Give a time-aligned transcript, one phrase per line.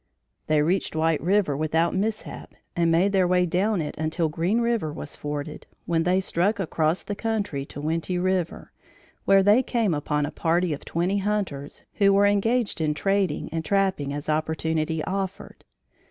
[0.47, 4.91] They reached White River without mishap, and made their way down it until Green River
[4.91, 8.71] was forded, when they struck across the country to Winty River,
[9.25, 13.63] where they came upon a party of twenty hunters, who were engaged in trading and
[13.63, 15.65] trapping as opportunity offered.